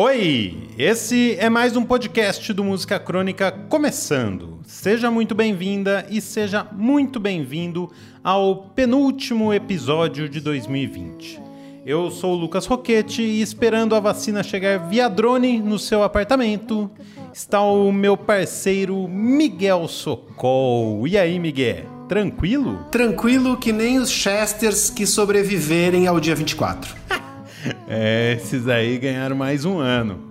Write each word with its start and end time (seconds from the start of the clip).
Oi, 0.00 0.56
esse 0.78 1.34
é 1.40 1.50
mais 1.50 1.76
um 1.76 1.84
podcast 1.84 2.52
do 2.52 2.62
Música 2.62 3.00
Crônica 3.00 3.50
começando. 3.50 4.60
Seja 4.64 5.10
muito 5.10 5.34
bem-vinda 5.34 6.06
e 6.08 6.20
seja 6.20 6.64
muito 6.70 7.18
bem-vindo 7.18 7.90
ao 8.22 8.68
penúltimo 8.76 9.52
episódio 9.52 10.28
de 10.28 10.40
2020. 10.40 11.42
Eu 11.84 12.12
sou 12.12 12.34
o 12.34 12.36
Lucas 12.36 12.64
Roquete 12.64 13.22
e 13.22 13.42
esperando 13.42 13.96
a 13.96 13.98
vacina 13.98 14.44
chegar 14.44 14.88
via 14.88 15.08
drone 15.08 15.58
no 15.58 15.80
seu 15.80 16.04
apartamento 16.04 16.88
está 17.34 17.60
o 17.60 17.90
meu 17.90 18.16
parceiro 18.16 19.08
Miguel 19.08 19.88
Socol. 19.88 21.08
E 21.08 21.18
aí, 21.18 21.40
Miguel? 21.40 21.86
Tranquilo? 22.08 22.84
Tranquilo 22.92 23.56
que 23.56 23.72
nem 23.72 23.98
os 23.98 24.10
Chesters 24.10 24.90
que 24.90 25.04
sobreviverem 25.04 26.06
ao 26.06 26.20
dia 26.20 26.36
24. 26.36 26.94
É, 27.90 28.36
esses 28.38 28.68
aí 28.68 28.98
ganharam 28.98 29.34
mais 29.34 29.64
um 29.64 29.78
ano. 29.78 30.28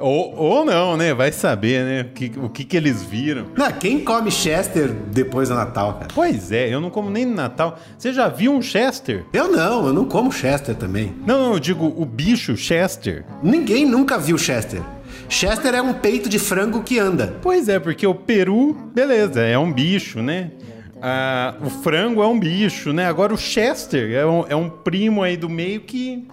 Ou, 0.00 0.34
ou 0.36 0.64
não, 0.64 0.96
né? 0.96 1.12
Vai 1.12 1.32
saber, 1.32 1.84
né? 1.84 2.02
O 2.02 2.12
que, 2.12 2.32
o 2.36 2.48
que, 2.48 2.64
que 2.64 2.76
eles 2.76 3.02
viram. 3.02 3.46
Não, 3.56 3.70
quem 3.72 4.04
come 4.04 4.30
Chester 4.30 4.90
depois 5.10 5.48
do 5.48 5.54
Natal, 5.56 5.94
cara? 5.94 6.08
Pois 6.14 6.52
é, 6.52 6.72
eu 6.72 6.80
não 6.80 6.88
como 6.88 7.10
nem 7.10 7.26
no 7.26 7.34
Natal. 7.34 7.78
Você 7.98 8.12
já 8.12 8.28
viu 8.28 8.52
um 8.52 8.62
Chester? 8.62 9.24
Eu 9.32 9.50
não, 9.50 9.86
eu 9.86 9.92
não 9.92 10.04
como 10.04 10.30
Chester 10.30 10.74
também. 10.76 11.14
Não, 11.26 11.42
não, 11.42 11.52
eu 11.54 11.58
digo 11.58 11.92
o 11.96 12.04
bicho 12.04 12.56
Chester. 12.56 13.24
Ninguém 13.42 13.86
nunca 13.86 14.18
viu 14.18 14.38
Chester. 14.38 14.80
Chester 15.28 15.74
é 15.74 15.82
um 15.82 15.92
peito 15.92 16.28
de 16.28 16.38
frango 16.38 16.82
que 16.82 16.98
anda. 16.98 17.36
Pois 17.42 17.68
é, 17.68 17.78
porque 17.78 18.06
o 18.06 18.14
peru, 18.14 18.74
beleza, 18.94 19.40
é 19.40 19.58
um 19.58 19.72
bicho, 19.72 20.22
né? 20.22 20.52
Ah, 21.00 21.54
o 21.60 21.70
frango 21.70 22.22
é 22.22 22.26
um 22.26 22.38
bicho, 22.38 22.92
né? 22.92 23.06
Agora 23.06 23.32
o 23.32 23.38
Chester 23.38 24.12
é 24.12 24.26
um, 24.26 24.44
é 24.48 24.56
um 24.56 24.68
primo 24.68 25.22
aí 25.22 25.36
do 25.36 25.48
meio 25.48 25.80
que. 25.80 26.26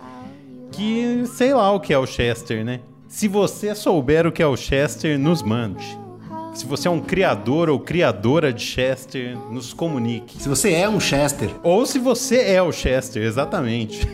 que 0.71 1.23
sei 1.27 1.53
lá 1.53 1.71
o 1.71 1.79
que 1.79 1.93
é 1.93 1.97
o 1.97 2.05
Chester, 2.05 2.63
né? 2.63 2.79
Se 3.07 3.27
você 3.27 3.73
souber 3.75 4.27
o 4.27 4.31
que 4.31 4.41
é 4.41 4.47
o 4.47 4.57
Chester, 4.57 5.17
nos 5.17 5.41
mande. 5.41 5.85
Se 6.53 6.65
você 6.65 6.87
é 6.87 6.91
um 6.91 7.01
criador 7.01 7.69
ou 7.69 7.79
criadora 7.79 8.51
de 8.51 8.61
Chester, 8.61 9.37
nos 9.51 9.73
comunique. 9.73 10.41
Se 10.41 10.47
você 10.47 10.73
é 10.73 10.87
um 10.87 10.99
Chester. 10.99 11.49
Ou 11.61 11.85
se 11.85 11.99
você 11.99 12.39
é 12.41 12.61
o 12.61 12.71
Chester, 12.71 13.23
exatamente. 13.23 14.07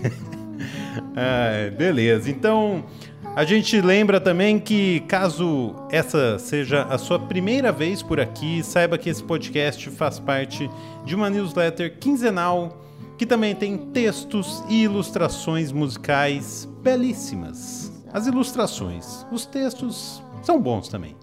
ah, 1.15 1.71
beleza, 1.77 2.29
então. 2.29 2.83
A 3.33 3.45
gente 3.45 3.79
lembra 3.79 4.19
também 4.19 4.59
que, 4.59 4.99
caso 5.07 5.73
essa 5.89 6.37
seja 6.37 6.83
a 6.83 6.97
sua 6.97 7.17
primeira 7.17 7.71
vez 7.71 8.03
por 8.03 8.19
aqui, 8.19 8.61
saiba 8.61 8.97
que 8.97 9.09
esse 9.09 9.23
podcast 9.23 9.89
faz 9.91 10.19
parte 10.19 10.69
de 11.05 11.15
uma 11.15 11.29
newsletter 11.29 11.97
quinzenal 11.97 12.77
que 13.17 13.25
também 13.25 13.55
tem 13.55 13.77
textos 13.77 14.61
e 14.67 14.83
ilustrações 14.83 15.71
musicais 15.71 16.67
belíssimas. 16.83 17.89
As 18.11 18.27
ilustrações, 18.27 19.25
os 19.31 19.45
textos 19.45 20.21
são 20.43 20.59
bons 20.59 20.89
também. 20.89 21.15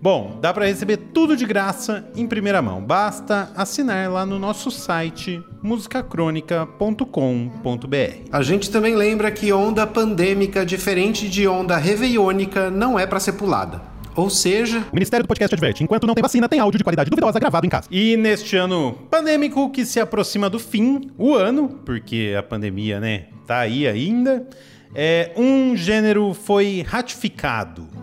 Bom, 0.00 0.38
dá 0.40 0.54
para 0.54 0.66
receber 0.66 0.96
tudo 0.96 1.36
de 1.36 1.44
graça 1.44 2.08
em 2.14 2.26
primeira 2.26 2.62
mão. 2.62 2.80
Basta 2.80 3.50
assinar 3.56 4.08
lá 4.10 4.24
no 4.24 4.38
nosso 4.38 4.70
site 4.70 5.42
musicacronica.com.br. 5.60 8.28
A 8.30 8.42
gente 8.42 8.70
também 8.70 8.94
lembra 8.94 9.30
que 9.32 9.52
onda 9.52 9.84
pandêmica, 9.86 10.64
diferente 10.64 11.28
de 11.28 11.48
onda 11.48 11.76
reveiônica, 11.76 12.70
não 12.70 12.96
é 12.96 13.06
para 13.06 13.18
ser 13.18 13.32
pulada. 13.32 13.82
Ou 14.14 14.30
seja, 14.30 14.84
o 14.90 14.94
Ministério 14.94 15.24
do 15.24 15.28
Podcast 15.28 15.54
adverte: 15.54 15.82
enquanto 15.82 16.06
não 16.06 16.14
tem 16.14 16.22
vacina, 16.22 16.48
tem 16.48 16.60
áudio 16.60 16.78
de 16.78 16.84
qualidade 16.84 17.10
duvidosa 17.10 17.40
gravado 17.40 17.66
em 17.66 17.70
casa. 17.70 17.88
E 17.90 18.16
neste 18.16 18.56
ano 18.56 18.92
pandêmico 19.10 19.68
que 19.70 19.84
se 19.84 19.98
aproxima 19.98 20.48
do 20.48 20.60
fim, 20.60 21.10
o 21.18 21.34
ano, 21.34 21.68
porque 21.84 22.36
a 22.38 22.42
pandemia, 22.42 23.00
né, 23.00 23.26
tá 23.46 23.58
aí 23.58 23.86
ainda, 23.86 24.46
é, 24.94 25.32
um 25.36 25.76
gênero 25.76 26.34
foi 26.34 26.84
ratificado 26.86 27.97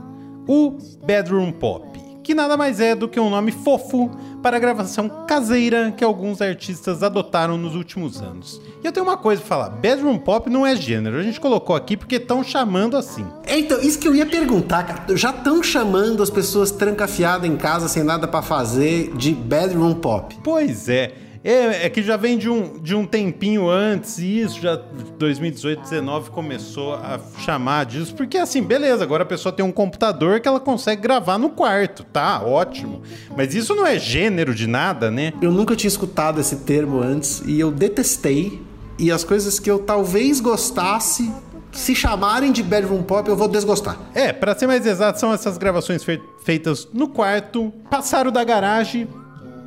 o 0.48 0.78
Bedroom 1.06 1.52
Pop, 1.52 2.00
que 2.24 2.34
nada 2.34 2.58
mais 2.58 2.80
é 2.80 2.96
do 2.96 3.08
que 3.08 3.20
um 3.20 3.30
nome 3.30 3.52
fofo 3.52 4.10
para 4.42 4.58
a 4.58 4.60
gravação 4.60 5.10
caseira 5.28 5.92
que 5.92 6.04
alguns 6.04 6.40
artistas 6.42 7.02
adotaram 7.02 7.58
nos 7.58 7.76
últimos 7.76 8.22
anos. 8.22 8.62
E 8.84 8.86
eu 8.86 8.92
tenho 8.92 9.06
uma 9.06 9.18
coisa 9.18 9.42
para 9.42 9.50
falar: 9.50 9.70
Bedroom 9.70 10.20
Pop 10.20 10.50
não 10.50 10.66
é 10.66 10.76
gênero, 10.76 11.18
a 11.18 11.24
gente 11.24 11.40
colocou 11.40 11.76
aqui 11.76 11.98
porque 11.98 12.16
estão 12.18 12.44
chamando 12.44 12.96
assim. 12.96 13.26
É, 13.46 13.58
então, 13.58 13.80
isso 13.82 13.98
que 13.98 14.08
eu 14.08 14.16
ia 14.16 14.26
perguntar, 14.26 14.84
cara. 14.84 15.18
Já 15.18 15.32
estão 15.32 15.64
chamando 15.64 16.22
as 16.22 16.30
pessoas 16.30 16.70
trancafiadas 16.70 17.50
em 17.50 17.58
casa 17.58 17.88
sem 17.88 18.04
nada 18.04 18.28
para 18.28 18.44
fazer 18.44 19.12
de 19.16 19.34
Bedroom 19.34 19.96
Pop. 19.96 20.38
Pois 20.44 20.90
é. 20.90 21.25
É, 21.46 21.86
é, 21.86 21.90
que 21.92 22.02
já 22.02 22.18
vem 22.18 22.40
de 22.40 22.50
um, 22.50 22.80
de 22.80 22.96
um 22.96 23.06
tempinho 23.06 23.70
antes, 23.70 24.18
e 24.18 24.42
isso 24.42 24.60
já 24.60 24.76
2018, 24.76 25.78
2019 25.78 26.32
começou 26.32 26.96
a 26.96 27.20
chamar 27.38 27.86
disso, 27.86 28.16
porque 28.16 28.36
assim, 28.36 28.64
beleza, 28.64 29.04
agora 29.04 29.22
a 29.22 29.28
pessoa 29.28 29.54
tem 29.54 29.64
um 29.64 29.72
computador 29.72 30.40
que 30.40 30.48
ela 30.48 30.60
consegue 30.60 31.04
gravar 31.04 31.38
no 31.38 31.52
quarto, 31.52 32.04
tá? 32.04 32.42
Ótimo. 32.42 33.04
Mas 33.38 33.54
isso 33.54 33.76
não 33.76 33.86
é 33.86 34.00
gênero 34.00 34.56
de 34.56 34.66
nada, 34.66 35.12
né? 35.12 35.34
Eu 35.40 35.52
nunca 35.52 35.76
tinha 35.76 35.88
escutado 35.88 36.42
esse 36.42 36.56
termo 36.56 37.00
antes 37.00 37.44
e 37.46 37.60
eu 37.60 37.70
detestei. 37.70 38.60
E 38.98 39.12
as 39.12 39.24
coisas 39.24 39.60
que 39.60 39.70
eu 39.70 39.78
talvez 39.78 40.40
gostasse 40.40 41.32
se 41.72 41.94
chamarem 41.94 42.52
de 42.52 42.64
bedroom 42.64 43.04
pop, 43.04 43.30
eu 43.30 43.36
vou 43.36 43.48
desgostar. 43.48 44.00
É, 44.16 44.34
para 44.34 44.58
ser 44.58 44.66
mais 44.66 44.84
exato, 44.84 45.20
são 45.20 45.32
essas 45.32 45.60
gravações 45.60 46.04
fe 46.04 46.20
feitas 46.44 46.88
no 46.92 47.08
quarto, 47.08 47.72
passaram 47.90 48.32
da 48.32 48.44
garagem 48.44 49.08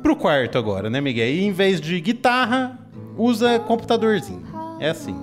pro 0.01 0.15
quarto 0.15 0.57
agora, 0.57 0.89
né, 0.89 0.99
Miguel? 1.01 1.27
E 1.27 1.43
em 1.43 1.51
vez 1.51 1.79
de 1.79 1.99
guitarra, 1.99 2.79
usa 3.17 3.59
computadorzinho. 3.59 4.43
É 4.79 4.89
assim. 4.89 5.15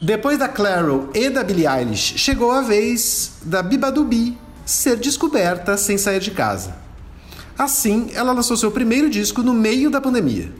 Depois 0.00 0.38
da 0.38 0.48
Claro 0.48 1.10
e 1.14 1.30
da 1.30 1.44
Billie 1.44 1.66
Eilish, 1.66 2.18
chegou 2.18 2.50
a 2.50 2.60
vez 2.60 3.34
da 3.42 3.62
Bibadubi 3.62 4.36
ser 4.64 4.96
descoberta 4.96 5.76
sem 5.76 5.96
sair 5.96 6.20
de 6.20 6.30
casa. 6.30 6.74
Assim, 7.56 8.10
ela 8.14 8.32
lançou 8.32 8.56
seu 8.56 8.70
primeiro 8.70 9.08
disco 9.08 9.42
no 9.42 9.52
meio 9.52 9.90
da 9.90 10.00
pandemia. 10.00 10.50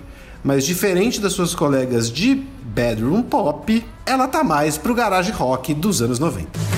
Mas 0.44 0.64
diferente 0.64 1.20
das 1.20 1.32
suas 1.32 1.54
colegas 1.54 2.10
de 2.10 2.34
bedroom 2.62 3.22
pop, 3.22 3.84
ela 4.06 4.28
tá 4.28 4.44
mais 4.44 4.76
pro 4.76 4.94
garage 4.94 5.30
rock 5.30 5.74
dos 5.74 6.02
anos 6.02 6.18
90. 6.18 6.71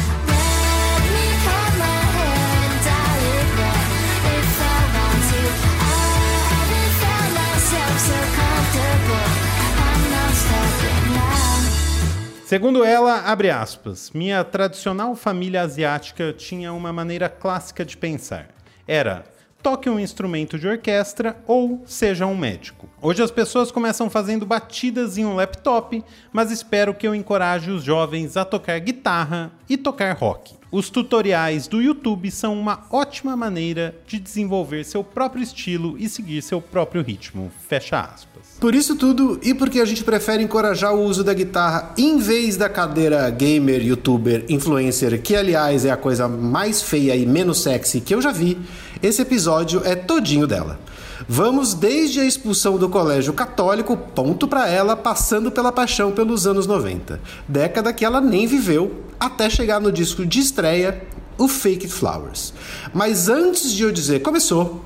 Segundo 12.55 12.85
ela, 12.85 13.19
abre 13.23 13.51
aspas, 13.51 14.13
minha 14.13 14.45
tradicional 14.45 15.17
família 15.17 15.63
asiática 15.63 16.33
tinha 16.33 16.73
uma 16.73 16.93
maneira 16.93 17.29
clássica 17.29 17.85
de 17.85 17.97
pensar. 17.97 18.47
Era 18.87 19.25
toque 19.61 19.91
um 19.91 19.99
instrumento 19.99 20.57
de 20.57 20.69
orquestra 20.69 21.37
ou 21.49 21.83
seja 21.85 22.27
um 22.27 22.37
médico. 22.37 22.89
Hoje 23.03 23.25
as 23.25 23.33
pessoas 23.33 23.73
começam 23.73 24.09
fazendo 24.09 24.47
batidas 24.47 25.19
em 25.19 25.25
um 25.25 25.35
laptop, 25.35 26.05
mas 26.33 26.53
espero 26.53 26.95
que 26.95 27.09
eu 27.09 27.13
encoraje 27.13 27.73
os 27.73 27.83
jovens 27.83 28.37
a 28.37 28.45
tocar 28.45 28.79
guitarra 28.79 29.51
e 29.69 29.77
tocar 29.77 30.13
rock. 30.17 30.55
Os 30.75 30.91
tutoriais 30.91 31.69
do 31.69 31.81
YouTube 31.81 32.29
são 32.33 32.59
uma 32.59 32.85
ótima 32.91 33.37
maneira 33.37 33.95
de 34.09 34.19
desenvolver 34.19 34.83
seu 34.83 35.05
próprio 35.05 35.41
estilo 35.41 35.95
e 35.97 36.09
seguir 36.09 36.43
seu 36.43 36.61
próprio 36.61 37.01
ritmo. 37.01 37.53
Fecha 37.69 38.01
aspas. 38.01 38.59
Por 38.59 38.75
isso 38.75 38.97
tudo 38.97 39.39
e 39.41 39.55
porque 39.55 39.79
a 39.79 39.85
gente 39.85 40.03
prefere 40.03 40.43
encorajar 40.43 40.93
o 40.93 41.05
uso 41.05 41.23
da 41.23 41.33
guitarra 41.33 41.95
em 41.97 42.19
vez 42.19 42.57
da 42.57 42.69
cadeira 42.69 43.31
gamer, 43.31 43.87
youtuber, 43.87 44.45
influencer, 44.49 45.23
que 45.23 45.37
aliás 45.37 45.85
é 45.85 45.93
a 45.93 45.97
coisa 45.97 46.27
mais 46.27 46.83
feia 46.83 47.15
e 47.15 47.25
menos 47.25 47.63
sexy 47.63 48.01
que 48.01 48.13
eu 48.13 48.21
já 48.21 48.33
vi, 48.33 48.59
esse 49.01 49.23
episódio 49.23 49.81
é 49.85 49.95
todinho 49.95 50.45
dela. 50.45 50.81
Vamos 51.27 51.73
desde 51.73 52.21
a 52.21 52.25
expulsão 52.27 52.77
do 52.77 52.89
colégio 52.89 53.33
católico, 53.33 53.97
ponto 53.97 54.47
para 54.47 54.69
ela, 54.69 54.95
passando 54.95 55.51
pela 55.51 55.73
paixão 55.73 56.13
pelos 56.13 56.47
anos 56.47 56.67
90, 56.67 57.19
década 57.49 57.95
que 57.95 58.05
ela 58.05 58.21
nem 58.21 58.47
viveu, 58.47 59.05
até 59.19 59.49
chegar 59.49 59.81
no 59.81 59.91
disco 59.91 60.27
de 60.27 60.41
estreia, 60.41 61.03
o 61.39 61.49
Fake 61.49 61.89
Flowers. 61.89 62.53
Mas 62.93 63.29
antes 63.31 63.73
de 63.73 63.83
eu 63.83 63.91
dizer 63.91 64.21
começou, 64.21 64.85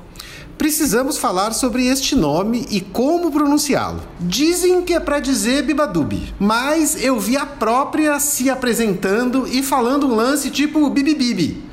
precisamos 0.57 1.17
falar 1.17 1.53
sobre 1.53 1.85
este 1.87 2.15
nome 2.15 2.65
e 2.71 2.79
como 2.79 3.31
pronunciá-lo. 3.31 4.01
Dizem 4.19 4.81
que 4.81 4.93
é 4.93 4.99
para 4.99 5.19
dizer 5.19 5.63
Bibadubi, 5.63 6.33
mas 6.39 7.03
eu 7.03 7.19
vi 7.19 7.35
a 7.35 7.45
própria 7.45 8.17
se 8.19 8.49
apresentando 8.49 9.45
e 9.45 9.61
falando 9.61 10.07
um 10.07 10.15
lance 10.15 10.49
tipo 10.49 10.89
Bibibibi. 10.89 11.68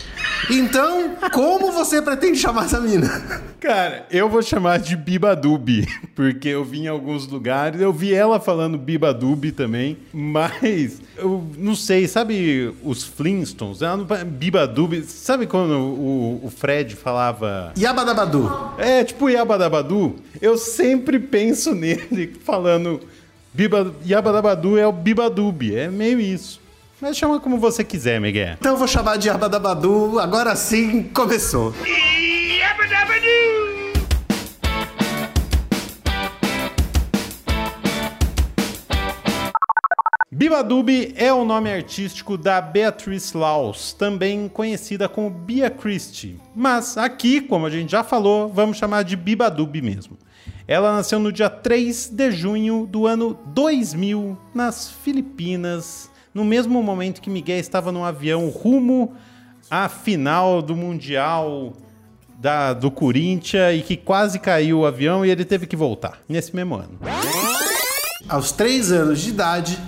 Então, 0.50 1.16
como 1.32 1.72
você 1.72 2.00
pretende 2.00 2.38
chamar 2.38 2.66
essa 2.66 2.80
mina? 2.80 3.08
Cara, 3.60 4.06
eu 4.10 4.28
vou 4.28 4.42
chamar 4.42 4.78
de 4.78 4.96
Bibadubi, 4.96 5.88
porque 6.14 6.48
eu 6.48 6.64
vi 6.64 6.80
em 6.82 6.88
alguns 6.88 7.26
lugares, 7.26 7.80
eu 7.80 7.92
vi 7.92 8.14
ela 8.14 8.38
falando 8.38 8.78
Bibadubi 8.78 9.50
também, 9.50 9.96
mas 10.12 11.00
eu 11.16 11.44
não 11.58 11.74
sei, 11.74 12.06
sabe 12.06 12.72
os 12.84 13.02
Flintstones? 13.02 13.78
Bibadubi, 14.26 15.02
sabe 15.02 15.46
quando 15.46 15.72
o, 15.72 16.40
o 16.44 16.50
Fred 16.50 16.94
falava... 16.94 17.72
Yabadabadu. 17.76 18.50
É, 18.78 19.02
tipo 19.02 19.28
Yabadabadu. 19.28 20.16
Eu 20.40 20.56
sempre 20.56 21.18
penso 21.18 21.74
nele 21.76 22.36
falando... 22.44 23.00
Biba, 23.52 23.94
Yabadabadu 24.06 24.76
é 24.76 24.86
o 24.86 24.92
Bibadubi, 24.92 25.74
é 25.74 25.88
meio 25.88 26.20
isso. 26.20 26.60
Mas 26.98 27.18
chama 27.18 27.38
como 27.38 27.58
você 27.58 27.84
quiser, 27.84 28.18
Miguel. 28.18 28.54
Então 28.58 28.72
eu 28.72 28.78
vou 28.78 28.88
chamar 28.88 29.18
de 29.18 29.28
Abadabadu, 29.28 30.18
agora 30.18 30.56
sim 30.56 31.02
começou. 31.02 31.74
Bibadub 40.32 41.14
é 41.16 41.32
o 41.32 41.44
nome 41.44 41.70
artístico 41.70 42.38
da 42.38 42.60
Beatrice 42.60 43.36
Laus, 43.36 43.92
também 43.92 44.48
conhecida 44.48 45.08
como 45.08 45.28
Bia 45.28 45.68
Christie. 45.68 46.40
Mas 46.54 46.96
aqui, 46.96 47.42
como 47.42 47.66
a 47.66 47.70
gente 47.70 47.90
já 47.90 48.02
falou, 48.02 48.48
vamos 48.48 48.78
chamar 48.78 49.02
de 49.02 49.16
Bibadub 49.16 49.80
mesmo. 49.82 50.16
Ela 50.66 50.96
nasceu 50.96 51.18
no 51.18 51.30
dia 51.30 51.50
3 51.50 52.08
de 52.08 52.30
junho 52.30 52.86
do 52.86 53.06
ano 53.06 53.38
2000, 53.46 54.36
nas 54.54 54.90
Filipinas, 54.90 56.10
no 56.36 56.44
mesmo 56.44 56.82
momento 56.82 57.22
que 57.22 57.30
Miguel 57.30 57.58
estava 57.58 57.90
no 57.90 58.04
avião 58.04 58.50
rumo 58.50 59.14
à 59.70 59.88
final 59.88 60.60
do 60.60 60.76
Mundial 60.76 61.72
da, 62.38 62.74
do 62.74 62.90
Corinthians 62.90 63.78
e 63.78 63.80
que 63.80 63.96
quase 63.96 64.38
caiu 64.38 64.80
o 64.80 64.86
avião 64.86 65.24
e 65.24 65.30
ele 65.30 65.46
teve 65.46 65.66
que 65.66 65.74
voltar, 65.74 66.18
nesse 66.28 66.54
mesmo 66.54 66.74
ano. 66.74 66.98
Aos 68.28 68.52
três 68.52 68.92
anos 68.92 69.20
de 69.20 69.30
idade, 69.30 69.78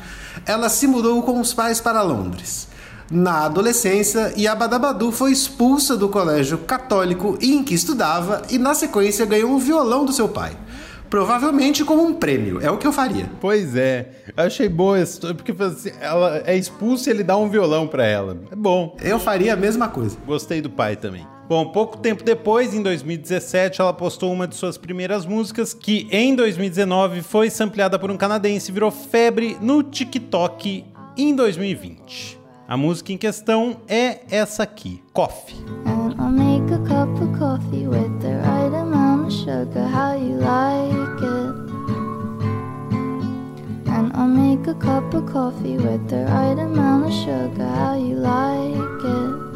ela 0.46 0.70
se 0.70 0.86
mudou 0.86 1.22
com 1.22 1.38
os 1.38 1.52
pais 1.52 1.82
para 1.82 2.00
Londres. 2.00 2.66
Na 3.10 3.44
adolescência, 3.44 4.32
Yabadabadu 4.34 5.12
foi 5.12 5.32
expulsa 5.32 5.98
do 5.98 6.08
colégio 6.08 6.56
católico 6.56 7.36
em 7.42 7.62
que 7.62 7.74
estudava 7.74 8.40
e, 8.48 8.56
na 8.56 8.74
sequência, 8.74 9.26
ganhou 9.26 9.50
um 9.50 9.58
violão 9.58 10.06
do 10.06 10.14
seu 10.14 10.30
pai. 10.30 10.56
Provavelmente 11.10 11.84
como 11.84 12.02
um 12.02 12.14
prêmio, 12.14 12.60
é 12.60 12.70
o 12.70 12.76
que 12.76 12.86
eu 12.86 12.92
faria. 12.92 13.30
Pois 13.40 13.74
é, 13.74 14.10
eu 14.36 14.44
achei 14.44 14.68
boa 14.68 14.98
essa 14.98 15.12
história, 15.14 15.34
porque 15.34 15.52
assim, 15.62 15.90
ela 16.00 16.42
é 16.44 16.56
expulsa 16.56 17.08
e 17.08 17.12
ele 17.12 17.24
dá 17.24 17.36
um 17.36 17.48
violão 17.48 17.86
para 17.86 18.06
ela. 18.06 18.36
É 18.50 18.56
bom. 18.56 18.96
Eu 19.02 19.18
faria 19.18 19.54
a 19.54 19.56
mesma 19.56 19.88
coisa. 19.88 20.16
Gostei 20.26 20.60
do 20.60 20.70
pai 20.70 20.96
também. 20.96 21.26
Bom, 21.48 21.72
pouco 21.72 21.96
tempo 21.96 22.22
depois, 22.22 22.74
em 22.74 22.82
2017, 22.82 23.80
ela 23.80 23.94
postou 23.94 24.30
uma 24.30 24.46
de 24.46 24.54
suas 24.54 24.76
primeiras 24.76 25.24
músicas, 25.24 25.72
que 25.72 26.06
em 26.10 26.34
2019 26.34 27.22
foi 27.22 27.48
sampleada 27.48 27.98
por 27.98 28.10
um 28.10 28.18
canadense 28.18 28.70
e 28.70 28.74
virou 28.74 28.90
febre 28.90 29.56
no 29.58 29.82
TikTok 29.82 30.84
em 31.16 31.34
2020. 31.34 32.38
A 32.68 32.76
música 32.76 33.14
em 33.14 33.16
questão 33.16 33.78
é 33.88 34.20
essa 34.30 34.62
aqui, 34.62 35.02
Coffee. 35.14 35.56
Cup 44.78 45.14
of 45.14 45.32
coffee 45.32 45.76
with 45.76 46.08
the 46.08 46.24
right 46.26 46.58
amount 46.58 47.06
of 47.06 47.12
sugar, 47.12 47.66
how 47.66 47.94
you 47.94 48.16
like 48.16 49.04
it. 49.04 49.48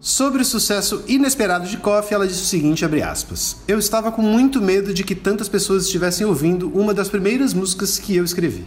Sobre 0.00 0.42
o 0.42 0.44
sucesso 0.44 1.02
inesperado 1.08 1.68
de 1.68 1.76
Coffee, 1.76 2.14
ela 2.14 2.26
disse 2.26 2.42
o 2.42 2.46
seguinte, 2.46 2.84
aspas, 2.84 3.56
Eu 3.66 3.78
estava 3.78 4.10
com 4.12 4.22
muito 4.22 4.60
medo 4.60 4.92
de 4.94 5.02
que 5.02 5.14
tantas 5.14 5.48
pessoas 5.48 5.84
estivessem 5.84 6.26
ouvindo 6.26 6.68
uma 6.68 6.92
das 6.94 7.08
primeiras 7.08 7.54
músicas 7.54 7.98
que 7.98 8.16
eu 8.16 8.24
escrevi. 8.24 8.66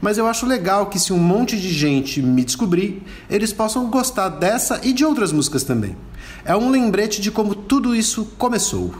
Mas 0.00 0.18
eu 0.18 0.26
acho 0.26 0.46
legal 0.46 0.86
que 0.86 0.98
se 0.98 1.12
um 1.12 1.18
monte 1.18 1.56
de 1.60 1.72
gente 1.72 2.22
me 2.22 2.44
descobrir, 2.44 3.02
eles 3.30 3.52
possam 3.52 3.90
gostar 3.90 4.28
dessa 4.28 4.80
e 4.82 4.92
de 4.92 5.04
outras 5.04 5.32
músicas 5.32 5.64
também. 5.64 5.96
É 6.44 6.56
um 6.56 6.70
lembrete 6.70 7.20
de 7.20 7.30
como 7.30 7.54
tudo 7.54 7.94
isso 7.94 8.24
começou. 8.36 8.92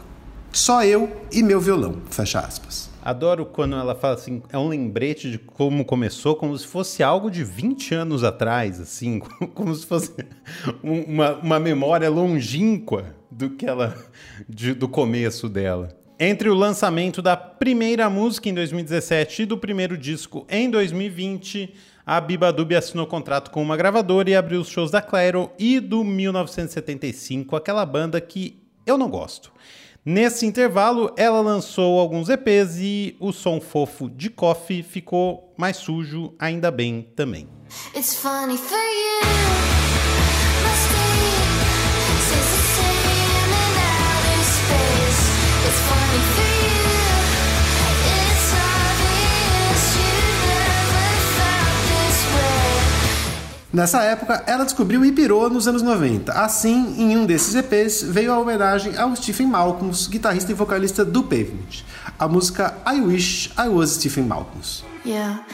Só 0.52 0.84
eu 0.84 1.10
e 1.32 1.42
meu 1.42 1.58
violão, 1.58 2.02
fecha 2.10 2.38
aspas. 2.38 2.90
Adoro 3.02 3.46
quando 3.46 3.74
ela 3.74 3.94
fala 3.94 4.14
assim, 4.14 4.42
é 4.50 4.58
um 4.58 4.68
lembrete 4.68 5.30
de 5.30 5.38
como 5.38 5.82
começou, 5.82 6.36
como 6.36 6.56
se 6.56 6.66
fosse 6.66 7.02
algo 7.02 7.30
de 7.30 7.42
20 7.42 7.94
anos 7.94 8.22
atrás, 8.22 8.78
assim, 8.78 9.18
como 9.54 9.74
se 9.74 9.86
fosse 9.86 10.12
uma, 10.82 11.32
uma 11.36 11.58
memória 11.58 12.10
longínqua 12.10 13.16
do 13.30 13.48
que 13.48 13.64
ela 13.64 13.96
de, 14.46 14.74
do 14.74 14.86
começo 14.86 15.48
dela. 15.48 15.88
Entre 16.20 16.50
o 16.50 16.54
lançamento 16.54 17.22
da 17.22 17.34
primeira 17.34 18.10
música 18.10 18.50
em 18.50 18.54
2017 18.54 19.42
e 19.42 19.46
do 19.46 19.56
primeiro 19.56 19.96
disco 19.96 20.46
em 20.50 20.70
2020, 20.70 21.74
a 22.04 22.20
Biba 22.20 22.52
Dubi 22.52 22.76
assinou 22.76 23.06
contrato 23.06 23.50
com 23.50 23.62
uma 23.62 23.76
gravadora 23.76 24.28
e 24.28 24.36
abriu 24.36 24.60
os 24.60 24.68
shows 24.68 24.90
da 24.90 25.00
Clairo 25.00 25.50
e 25.58 25.80
do 25.80 26.04
1975, 26.04 27.56
aquela 27.56 27.86
banda 27.86 28.20
que 28.20 28.62
eu 28.86 28.98
não 28.98 29.08
gosto. 29.08 29.50
Nesse 30.04 30.44
intervalo, 30.44 31.14
ela 31.16 31.40
lançou 31.40 32.00
alguns 32.00 32.28
EPs 32.28 32.76
e 32.80 33.16
o 33.20 33.32
som 33.32 33.60
fofo 33.60 34.10
de 34.10 34.30
Coffee 34.30 34.82
ficou 34.82 35.54
mais 35.56 35.76
sujo, 35.76 36.34
ainda 36.40 36.72
bem 36.72 37.06
também. 37.14 37.48
It's 37.94 38.20
Nessa 53.72 54.02
época, 54.02 54.44
ela 54.46 54.64
descobriu 54.64 55.00
o 55.00 55.04
Ipirô 55.04 55.48
nos 55.48 55.66
anos 55.66 55.80
90. 55.80 56.30
Assim, 56.32 56.94
em 56.98 57.16
um 57.16 57.24
desses 57.24 57.54
EPs, 57.54 58.02
veio 58.02 58.30
a 58.32 58.38
homenagem 58.38 58.96
ao 58.98 59.16
Stephen 59.16 59.46
Malcolm, 59.46 59.90
guitarrista 60.10 60.52
e 60.52 60.54
vocalista 60.54 61.04
do 61.04 61.22
Pavement. 61.22 61.82
A 62.18 62.28
música 62.28 62.74
I 62.86 63.00
Wish 63.00 63.50
I 63.58 63.68
Was 63.68 63.92
Stephen 63.92 64.24
Malcolm. 64.24 64.60
Yeah. 65.06 65.44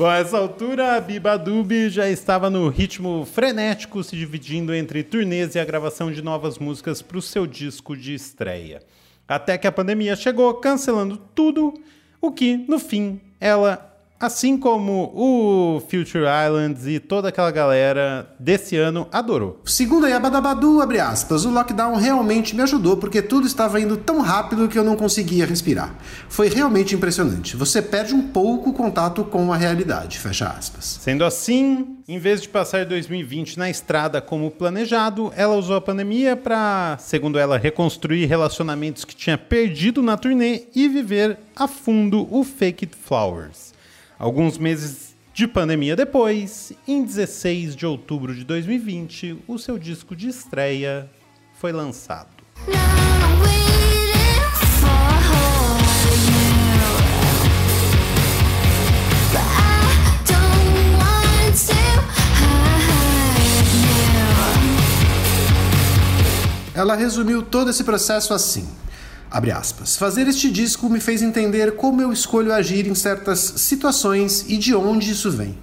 Bom, 0.00 0.06
a 0.06 0.16
essa 0.16 0.38
altura, 0.38 0.96
a 0.96 1.00
Biba 1.02 1.36
Dubi 1.36 1.90
já 1.90 2.08
estava 2.08 2.48
no 2.48 2.70
ritmo 2.70 3.28
frenético, 3.30 4.02
se 4.02 4.16
dividindo 4.16 4.74
entre 4.74 5.02
turnês 5.02 5.54
e 5.54 5.58
a 5.58 5.64
gravação 5.66 6.10
de 6.10 6.22
novas 6.22 6.56
músicas 6.58 7.02
para 7.02 7.18
o 7.18 7.20
seu 7.20 7.46
disco 7.46 7.94
de 7.94 8.14
estreia. 8.14 8.80
Até 9.28 9.58
que 9.58 9.66
a 9.66 9.72
pandemia 9.72 10.16
chegou, 10.16 10.54
cancelando 10.54 11.18
tudo, 11.18 11.74
o 12.18 12.32
que, 12.32 12.56
no 12.66 12.78
fim, 12.78 13.20
ela 13.38 13.89
Assim 14.20 14.58
como 14.58 15.10
o 15.14 15.80
Future 15.80 16.24
Islands 16.46 16.86
e 16.86 17.00
toda 17.00 17.30
aquela 17.30 17.50
galera 17.50 18.30
desse 18.38 18.76
ano 18.76 19.08
adorou. 19.10 19.62
Segundo 19.64 20.04
a 20.04 20.10
Yabadabadu, 20.10 20.82
abre 20.82 21.00
aspas, 21.00 21.46
o 21.46 21.50
lockdown 21.50 21.94
realmente 21.96 22.54
me 22.54 22.60
ajudou 22.60 22.98
porque 22.98 23.22
tudo 23.22 23.46
estava 23.46 23.80
indo 23.80 23.96
tão 23.96 24.20
rápido 24.20 24.68
que 24.68 24.78
eu 24.78 24.84
não 24.84 24.94
conseguia 24.94 25.46
respirar. 25.46 25.94
Foi 26.28 26.50
realmente 26.50 26.94
impressionante. 26.94 27.56
Você 27.56 27.80
perde 27.80 28.14
um 28.14 28.28
pouco 28.28 28.68
o 28.68 28.72
contato 28.74 29.24
com 29.24 29.50
a 29.50 29.56
realidade, 29.56 30.18
fecha 30.18 30.48
aspas. 30.48 30.98
Sendo 31.00 31.24
assim, 31.24 31.96
em 32.06 32.18
vez 32.18 32.42
de 32.42 32.48
passar 32.50 32.84
2020 32.84 33.58
na 33.58 33.70
estrada 33.70 34.20
como 34.20 34.50
planejado, 34.50 35.32
ela 35.34 35.56
usou 35.56 35.76
a 35.76 35.80
pandemia 35.80 36.36
para, 36.36 36.98
segundo 37.00 37.38
ela, 37.38 37.56
reconstruir 37.56 38.26
relacionamentos 38.26 39.02
que 39.02 39.16
tinha 39.16 39.38
perdido 39.38 40.02
na 40.02 40.18
turnê 40.18 40.64
e 40.74 40.88
viver 40.88 41.38
a 41.56 41.66
fundo 41.66 42.28
o 42.30 42.44
Fake 42.44 42.84
It 42.84 42.94
Flowers. 42.94 43.79
Alguns 44.20 44.58
meses 44.58 45.16
de 45.32 45.48
pandemia 45.48 45.96
depois, 45.96 46.74
em 46.86 47.02
16 47.02 47.74
de 47.74 47.86
outubro 47.86 48.34
de 48.34 48.44
2020, 48.44 49.44
o 49.48 49.58
seu 49.58 49.78
disco 49.78 50.14
de 50.14 50.28
estreia 50.28 51.10
foi 51.54 51.72
lançado. 51.72 52.28
Ela 66.74 66.94
resumiu 66.94 67.42
todo 67.42 67.70
esse 67.70 67.84
processo 67.84 68.34
assim. 68.34 68.68
Fazer 69.96 70.26
este 70.26 70.50
disco 70.50 70.88
me 70.88 71.00
fez 71.00 71.22
entender 71.22 71.76
como 71.76 72.02
eu 72.02 72.12
escolho 72.12 72.52
agir 72.52 72.86
em 72.86 72.94
certas 72.94 73.38
situações 73.38 74.44
e 74.48 74.56
de 74.56 74.74
onde 74.74 75.10
isso 75.10 75.30
vem. 75.30 75.56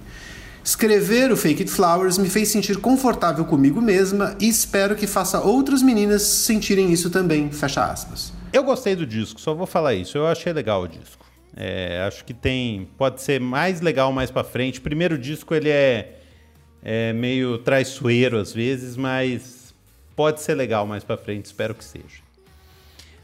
Escrever 0.64 1.32
o 1.32 1.36
Fake 1.36 1.62
It 1.62 1.70
Flowers 1.70 2.18
me 2.18 2.28
fez 2.28 2.48
sentir 2.48 2.76
confortável 2.78 3.44
comigo 3.44 3.80
mesma 3.80 4.36
e 4.40 4.48
espero 4.48 4.94
que 4.94 5.06
faça 5.06 5.40
outras 5.40 5.82
meninas 5.82 6.22
sentirem 6.22 6.92
isso 6.92 7.08
também. 7.08 7.50
Fecha 7.50 7.84
aspas. 7.84 8.32
Eu 8.52 8.62
gostei 8.62 8.94
do 8.94 9.06
disco, 9.06 9.40
só 9.40 9.54
vou 9.54 9.66
falar 9.66 9.94
isso. 9.94 10.18
Eu 10.18 10.26
achei 10.26 10.52
legal 10.52 10.82
o 10.82 10.88
disco. 10.88 11.26
É, 11.56 12.04
acho 12.06 12.24
que 12.24 12.34
tem. 12.34 12.88
Pode 12.96 13.22
ser 13.22 13.40
mais 13.40 13.80
legal 13.80 14.12
mais 14.12 14.30
para 14.30 14.44
frente. 14.44 14.80
Primeiro 14.80 15.18
disco 15.18 15.54
ele 15.54 15.70
é, 15.70 16.18
é 16.82 17.12
meio 17.12 17.58
traiçoeiro 17.58 18.38
às 18.38 18.52
vezes, 18.52 18.96
mas 18.96 19.74
pode 20.14 20.40
ser 20.40 20.54
legal 20.54 20.86
mais 20.86 21.02
para 21.02 21.16
frente. 21.16 21.46
Espero 21.46 21.74
que 21.74 21.84
seja. 21.84 22.27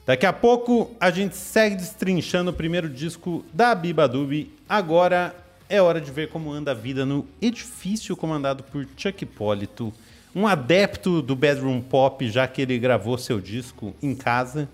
Daqui 0.07 0.27
a 0.27 0.33
pouco 0.35 0.95
a 1.01 1.11
gente 1.11 1.35
segue 1.35 1.77
destrinchando 1.77 2.51
o 2.51 2.55
primeiro 2.55 2.91
disco 2.91 3.43
da 3.55 3.75
Biba 3.75 4.07
Dub. 4.07 4.53
Agora 4.69 5.35
é 5.67 5.81
hora 5.81 5.99
de 5.99 6.11
ver 6.11 6.29
como 6.29 6.53
anda 6.53 6.73
a 6.73 6.75
vida 6.75 7.07
no 7.07 7.27
edifício 7.41 8.15
comandado 8.15 8.63
por 8.65 8.87
Chuck 8.99 9.25
Hipólito, 9.25 9.91
um 10.37 10.47
adepto 10.47 11.23
do 11.23 11.35
bedroom 11.35 11.81
pop, 11.81 12.29
já 12.29 12.47
que 12.47 12.61
ele 12.61 12.79
gravou 12.79 13.17
seu 13.17 13.41
disco 13.41 13.95
em 14.03 14.15
casa. 14.15 14.69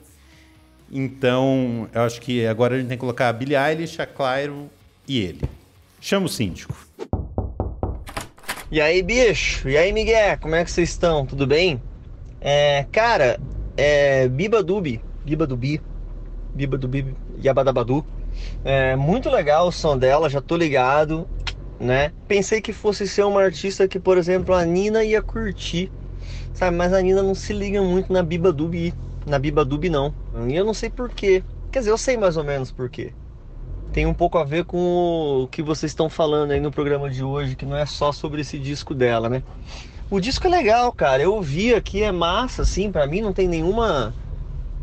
Então, 0.90 1.88
eu 1.94 2.02
acho 2.02 2.20
que 2.20 2.44
agora 2.44 2.74
a 2.74 2.78
gente 2.78 2.88
tem 2.88 2.96
que 2.96 3.00
colocar 3.00 3.28
a 3.28 3.32
Billie 3.32 3.56
Eilish, 3.56 4.02
a 4.02 4.06
Clairo 4.06 4.68
e 5.06 5.20
ele. 5.20 5.42
Chama 6.00 6.26
o 6.26 6.28
síndico. 6.28 6.74
E 8.68 8.80
aí, 8.80 9.00
bicho? 9.00 9.68
E 9.68 9.76
aí, 9.76 9.92
Miguel? 9.92 10.38
Como 10.40 10.56
é 10.56 10.64
que 10.64 10.72
vocês 10.72 10.88
estão? 10.88 11.24
Tudo 11.24 11.46
bem? 11.46 11.80
É, 12.40 12.84
cara, 12.90 13.38
é 13.76 14.26
Biba 14.26 14.62
Dubi, 14.62 15.00
Biba 15.24 15.46
Dubi, 15.46 15.80
Biba 16.54 16.76
Dubi, 16.76 17.14
Yabadabadu. 17.42 18.04
É 18.64 18.96
muito 18.96 19.28
legal 19.28 19.68
o 19.68 19.72
som 19.72 19.96
dela, 19.96 20.30
já 20.30 20.40
tô 20.40 20.56
ligado, 20.56 21.28
né? 21.78 22.12
Pensei 22.28 22.60
que 22.60 22.72
fosse 22.72 23.08
ser 23.08 23.24
uma 23.24 23.42
artista 23.42 23.88
que, 23.88 23.98
por 23.98 24.18
exemplo, 24.18 24.54
a 24.54 24.64
Nina 24.64 25.04
ia 25.04 25.20
curtir, 25.20 25.90
sabe? 26.52 26.76
Mas 26.76 26.92
a 26.92 27.00
Nina 27.00 27.22
não 27.22 27.34
se 27.34 27.52
liga 27.52 27.82
muito 27.82 28.12
na 28.12 28.22
Biba 28.22 28.52
Dubi, 28.52 28.94
na 29.26 29.38
Biba 29.38 29.64
Dubi 29.64 29.90
não. 29.90 30.14
E 30.48 30.54
eu 30.54 30.64
não 30.64 30.74
sei 30.74 30.90
porquê. 30.90 31.42
Quer 31.70 31.80
dizer, 31.80 31.90
eu 31.90 31.98
sei 31.98 32.16
mais 32.16 32.36
ou 32.36 32.44
menos 32.44 32.70
porquê. 32.70 33.12
Tem 33.92 34.06
um 34.06 34.14
pouco 34.14 34.38
a 34.38 34.44
ver 34.44 34.64
com 34.64 35.42
o 35.42 35.48
que 35.48 35.62
vocês 35.62 35.90
estão 35.90 36.08
falando 36.08 36.52
aí 36.52 36.60
no 36.60 36.70
programa 36.70 37.10
de 37.10 37.24
hoje, 37.24 37.56
que 37.56 37.66
não 37.66 37.76
é 37.76 37.84
só 37.84 38.12
sobre 38.12 38.42
esse 38.42 38.58
disco 38.58 38.94
dela, 38.94 39.28
né? 39.28 39.42
O 40.08 40.20
disco 40.20 40.46
é 40.46 40.50
legal, 40.50 40.92
cara. 40.92 41.22
Eu 41.22 41.34
ouvi 41.34 41.74
aqui, 41.74 42.02
é 42.02 42.12
massa, 42.12 42.62
assim, 42.62 42.90
para 42.90 43.06
mim 43.06 43.20
não 43.20 43.32
tem 43.32 43.48
nenhuma 43.48 44.14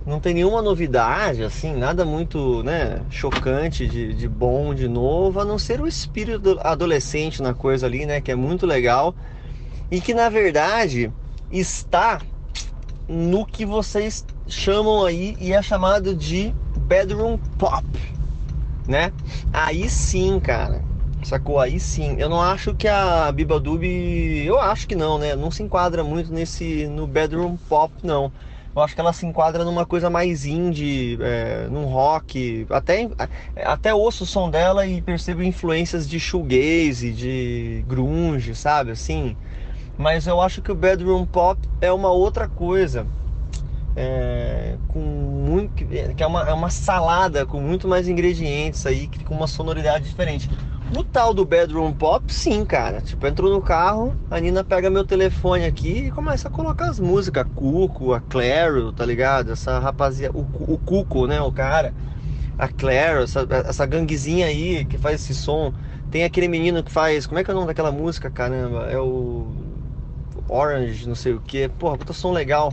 não 0.08 0.22
tem 0.22 0.34
nenhuma 0.34 0.62
novidade, 0.62 1.44
assim, 1.44 1.76
nada 1.76 2.06
muito 2.06 2.64
né, 2.64 3.02
chocante 3.10 3.86
de, 3.86 4.14
de 4.14 4.26
bom, 4.26 4.74
de 4.74 4.88
novo, 4.88 5.42
a 5.42 5.46
não 5.46 5.60
ser 5.60 5.82
o 5.82 5.88
espírito 5.88 6.58
adolescente 6.64 7.42
na 7.42 7.54
coisa 7.54 7.86
ali, 7.86 8.06
né? 8.06 8.22
Que 8.22 8.32
é 8.32 8.36
muito 8.36 8.66
legal 8.66 9.14
e 9.92 10.00
que 10.00 10.14
na 10.14 10.30
verdade 10.30 11.12
está 11.52 12.22
no 13.06 13.46
que 13.46 13.66
vocês 13.66 14.26
chamam 14.48 15.04
aí 15.04 15.36
e 15.42 15.52
é 15.52 15.62
chamado 15.62 16.16
de 16.16 16.56
bedroom 16.78 17.38
pop, 17.58 17.86
né? 18.88 19.12
Aí 19.52 19.90
sim, 19.90 20.40
cara. 20.40 20.82
Sacou? 21.22 21.60
Aí 21.60 21.82
sim. 21.82 22.16
Eu 22.18 22.30
não 22.30 22.42
acho 22.42 22.74
que 22.74 22.88
a 22.88 23.30
Biba 23.30 23.60
Dub, 23.60 23.84
eu 23.84 24.58
acho 24.58 24.88
que 24.88 24.96
não, 24.96 25.18
né? 25.18 25.36
Não 25.36 25.52
se 25.52 25.64
enquadra 25.64 26.02
muito 26.02 26.32
nesse 26.32 26.88
no 26.88 27.06
bedroom 27.06 27.58
pop 27.68 27.92
não 28.02 28.32
eu 28.78 28.84
acho 28.84 28.94
que 28.94 29.02
ela 29.02 29.12
se 29.12 29.26
enquadra 29.26 29.66
numa 29.66 29.88
coisa 29.88 30.08
mais 30.08 30.46
indie, 30.46 31.18
é, 31.22 31.68
num 31.68 31.86
rock. 31.86 32.68
Até, 32.70 33.10
até 33.56 33.94
ouço 33.94 34.24
o 34.24 34.28
som 34.28 34.52
dela 34.52 34.86
e 34.86 35.02
percebo 35.02 35.42
influências 35.42 36.08
de 36.08 36.20
shoegaze, 36.20 37.12
de 37.12 37.84
grunge, 37.88 38.54
sabe? 38.56 38.92
Assim. 38.92 39.36
Mas 39.98 40.28
eu 40.28 40.40
acho 40.40 40.62
que 40.62 40.72
o 40.72 40.76
bedroom 40.76 41.26
pop 41.26 41.60
é 41.82 41.92
uma 41.92 42.12
outra 42.12 42.48
coisa. 42.48 43.08
É, 44.00 44.76
com 44.90 45.00
muito, 45.00 45.84
que 45.84 46.24
é 46.24 46.28
uma, 46.28 46.48
é 46.48 46.54
uma 46.54 46.70
salada 46.70 47.48
com 47.48 47.60
muito 47.60 47.88
mais 47.88 48.08
ingredientes 48.08 48.86
aí, 48.86 49.10
com 49.26 49.34
uma 49.34 49.48
sonoridade 49.48 50.08
diferente. 50.08 50.48
O 50.96 51.04
tal 51.04 51.34
do 51.34 51.44
bedroom 51.44 51.92
pop, 51.92 52.32
sim, 52.32 52.64
cara. 52.64 53.02
Tipo, 53.02 53.26
entrou 53.26 53.52
no 53.52 53.60
carro, 53.60 54.16
a 54.30 54.40
Nina 54.40 54.64
pega 54.64 54.90
meu 54.90 55.04
telefone 55.04 55.66
aqui 55.66 56.06
e 56.06 56.12
começa 56.12 56.48
a 56.48 56.52
colocar 56.52 56.90
as 56.90 57.00
músicas. 57.00 57.42
A 57.42 57.46
Cuco, 57.46 58.14
a 58.14 58.22
Claro, 58.22 58.94
tá 58.94 59.04
ligado? 59.04 59.52
Essa 59.52 59.80
rapaziada. 59.80 60.38
O, 60.38 60.42
o 60.42 60.78
Cuco, 60.78 61.26
né? 61.26 61.42
O 61.42 61.52
cara. 61.52 61.94
A 62.58 62.68
Claro, 62.68 63.24
essa, 63.24 63.46
essa 63.68 63.86
ganguezinha 63.86 64.46
aí 64.46 64.86
que 64.86 64.98
faz 64.98 65.22
esse 65.22 65.34
som. 65.34 65.74
Tem 66.10 66.24
aquele 66.24 66.48
menino 66.48 66.84
que 66.84 66.92
faz. 66.92 67.28
Como 67.28 67.40
é 67.40 67.44
que 67.44 67.50
é 67.50 67.54
o 67.54 67.56
nome 67.56 67.68
daquela 67.68 67.92
música, 67.92 68.30
caramba? 68.30 68.90
É 68.90 68.98
o. 69.00 69.52
Orange, 70.48 71.08
não 71.08 71.16
sei 71.16 71.34
o 71.34 71.42
que. 71.42 71.68
Porra, 71.68 71.98
puta 71.98 72.14
som 72.14 72.32
legal 72.32 72.72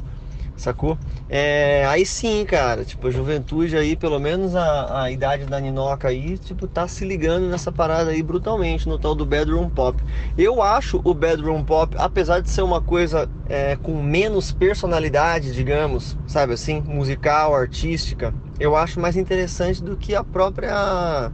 sacou? 0.56 0.99
É, 1.28 1.84
aí 1.87 2.04
sim, 2.06 2.44
cara, 2.46 2.84
tipo, 2.84 3.06
a 3.08 3.11
juventude 3.11 3.76
aí, 3.76 3.96
pelo 3.96 4.18
menos 4.20 4.54
a, 4.54 5.04
a 5.04 5.11
idade 5.11 5.46
da 5.46 5.61
Ninoca 5.61 6.08
aí, 6.08 6.38
tipo, 6.38 6.68
tá 6.68 6.87
se 6.88 7.04
ligando 7.04 7.49
nessa 7.49 7.73
parada 7.73 8.11
aí 8.11 8.23
brutalmente, 8.23 8.88
no 8.88 8.99
tal 8.99 9.14
do 9.14 9.26
bedroom 9.26 9.68
pop. 9.70 10.02
Eu 10.37 10.62
acho 10.62 11.00
o 11.04 11.14
bedroom 11.14 11.64
pop, 11.64 11.96
apesar 11.99 12.40
de 12.40 12.50
ser 12.50 12.62
uma 12.62 12.80
coisa 12.80 13.30
é, 13.44 13.76
com 13.76 14.02
menos 14.02 14.52
personalidade, 14.52 15.52
digamos, 15.52 16.18
sabe 16.26 16.52
assim, 16.54 16.82
musical, 16.87 17.54
artística, 17.54 18.34
eu 18.58 18.76
acho 18.76 19.00
mais 19.00 19.16
interessante 19.16 19.82
do 19.82 19.96
que 19.96 20.14
a 20.14 20.25
própria 20.25 21.32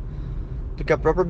do 0.76 0.84
que 0.84 0.92
a 0.92 0.98
própria 0.98 1.26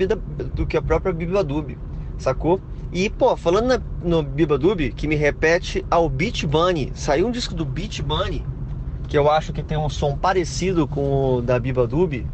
do 0.54 0.66
que 0.66 0.76
a 0.76 0.82
própria 0.82 1.12
Bíblia 1.12 1.42
Dub, 1.44 1.78
sacou? 2.16 2.62
E, 2.92 3.08
pô, 3.08 3.36
falando 3.36 3.80
no 4.02 4.22
Biba 4.22 4.58
Dub, 4.58 4.92
que 4.92 5.06
me 5.06 5.14
repete 5.14 5.84
ao 5.88 6.08
Beat 6.08 6.44
Bunny, 6.44 6.90
saiu 6.94 7.28
um 7.28 7.30
disco 7.30 7.54
do 7.54 7.64
Beat 7.64 8.00
Bunny, 8.02 8.44
que 9.08 9.16
eu 9.16 9.30
acho 9.30 9.52
que 9.52 9.62
tem 9.62 9.78
um 9.78 9.88
som 9.88 10.16
parecido 10.16 10.88
com 10.88 11.36
o 11.36 11.42
da 11.42 11.58
Biba 11.58 11.86
Dub. 11.86 12.26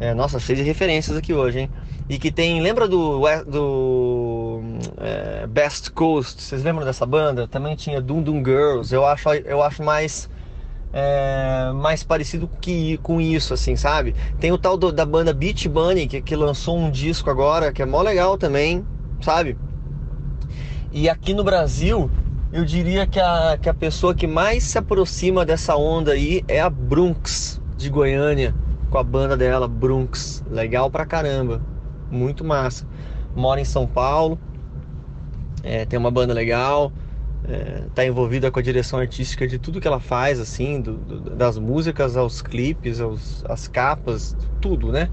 É, 0.00 0.14
nossa, 0.14 0.40
cheio 0.40 0.56
de 0.56 0.64
referências 0.64 1.16
aqui 1.16 1.34
hoje, 1.34 1.60
hein? 1.60 1.70
E 2.08 2.18
que 2.18 2.32
tem, 2.32 2.60
lembra 2.60 2.88
do, 2.88 3.20
do 3.46 4.60
é, 4.98 5.46
Best 5.46 5.92
Coast? 5.92 6.42
Vocês 6.42 6.64
lembram 6.64 6.84
dessa 6.84 7.06
banda? 7.06 7.46
Também 7.46 7.76
tinha 7.76 8.00
Doom 8.00 8.22
Doom 8.22 8.44
Girls. 8.44 8.94
Eu 8.94 9.06
acho, 9.06 9.28
eu 9.28 9.62
acho 9.62 9.82
mais 9.82 10.28
é, 10.92 11.70
mais 11.74 12.02
parecido 12.02 12.48
que, 12.60 12.98
com 12.98 13.20
isso, 13.20 13.54
assim, 13.54 13.76
sabe? 13.76 14.14
Tem 14.40 14.52
o 14.52 14.58
tal 14.58 14.76
do, 14.76 14.92
da 14.92 15.06
banda 15.06 15.32
Beat 15.32 15.66
Bunny, 15.68 16.06
que, 16.06 16.20
que 16.20 16.36
lançou 16.36 16.76
um 16.76 16.90
disco 16.90 17.30
agora, 17.30 17.72
que 17.72 17.82
é 17.82 17.86
mó 17.86 18.02
legal 18.02 18.36
também, 18.36 18.84
sabe? 19.20 19.56
E 20.94 21.08
aqui 21.08 21.32
no 21.32 21.42
Brasil, 21.42 22.10
eu 22.52 22.66
diria 22.66 23.06
que 23.06 23.18
a, 23.18 23.56
que 23.60 23.66
a 23.66 23.72
pessoa 23.72 24.14
que 24.14 24.26
mais 24.26 24.62
se 24.62 24.76
aproxima 24.76 25.42
dessa 25.42 25.74
onda 25.74 26.12
aí 26.12 26.44
é 26.46 26.60
a 26.60 26.68
Brunx 26.68 27.58
de 27.78 27.88
Goiânia, 27.88 28.54
com 28.90 28.98
a 28.98 29.02
banda 29.02 29.34
dela, 29.34 29.66
Brunx. 29.66 30.44
Legal 30.50 30.90
pra 30.90 31.06
caramba, 31.06 31.62
muito 32.10 32.44
massa. 32.44 32.86
Mora 33.34 33.58
em 33.58 33.64
São 33.64 33.86
Paulo, 33.86 34.38
é, 35.62 35.86
tem 35.86 35.98
uma 35.98 36.10
banda 36.10 36.34
legal, 36.34 36.92
é, 37.48 37.84
tá 37.94 38.04
envolvida 38.04 38.50
com 38.50 38.58
a 38.58 38.62
direção 38.62 38.98
artística 38.98 39.48
de 39.48 39.58
tudo 39.58 39.80
que 39.80 39.88
ela 39.88 39.98
faz, 39.98 40.38
assim, 40.38 40.78
do, 40.78 40.92
do, 40.92 41.30
das 41.30 41.56
músicas 41.56 42.18
aos 42.18 42.42
clipes, 42.42 43.00
aos, 43.00 43.42
às 43.48 43.66
capas, 43.66 44.36
tudo, 44.60 44.92
né? 44.92 45.08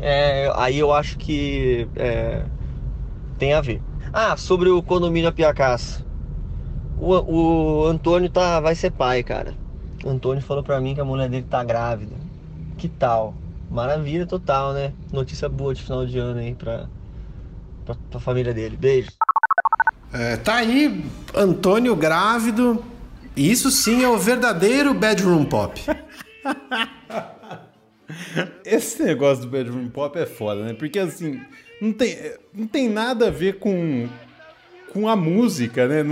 É, 0.00 0.50
aí 0.56 0.78
eu 0.78 0.94
acho 0.94 1.18
que 1.18 1.86
é, 1.94 2.42
tem 3.38 3.52
a 3.52 3.60
ver. 3.60 3.82
Ah, 4.16 4.36
sobre 4.36 4.68
o 4.68 4.80
condomínio 4.80 5.28
Apiacás. 5.28 6.04
O, 7.00 7.14
o 7.14 7.84
Antônio 7.88 8.30
tá, 8.30 8.60
vai 8.60 8.76
ser 8.76 8.92
pai, 8.92 9.24
cara. 9.24 9.52
O 10.04 10.08
Antônio 10.08 10.40
falou 10.40 10.62
pra 10.62 10.80
mim 10.80 10.94
que 10.94 11.00
a 11.00 11.04
mulher 11.04 11.28
dele 11.28 11.44
tá 11.50 11.64
grávida. 11.64 12.14
Que 12.78 12.88
tal? 12.88 13.34
Maravilha 13.68 14.24
total, 14.24 14.72
né? 14.72 14.92
Notícia 15.12 15.48
boa 15.48 15.74
de 15.74 15.82
final 15.82 16.06
de 16.06 16.16
ano 16.16 16.38
aí 16.38 16.54
pra, 16.54 16.86
pra, 17.84 17.96
pra 18.08 18.20
família 18.20 18.54
dele. 18.54 18.76
Beijo. 18.76 19.10
É, 20.12 20.36
tá 20.36 20.58
aí, 20.58 21.04
Antônio 21.34 21.96
grávido. 21.96 22.84
Isso 23.36 23.68
sim 23.68 24.04
é 24.04 24.08
o 24.08 24.16
verdadeiro 24.16 24.94
bedroom 24.94 25.44
pop. 25.44 25.80
Esse 28.64 29.02
negócio 29.02 29.42
do 29.42 29.50
bedroom 29.50 29.88
pop 29.88 30.16
é 30.16 30.24
foda, 30.24 30.62
né? 30.62 30.72
Porque 30.72 31.00
assim, 31.00 31.40
não 31.80 31.92
tem, 31.92 32.16
não 32.54 32.66
tem 32.66 32.88
nada 32.88 33.28
a 33.28 33.30
ver 33.30 33.58
com, 33.58 34.08
com 34.92 35.08
a 35.08 35.16
música, 35.16 35.86
né? 35.86 36.04